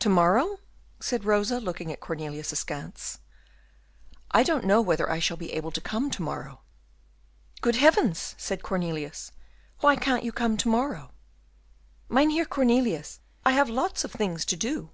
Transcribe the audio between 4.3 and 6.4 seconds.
"I don't know whether I shall be able to come to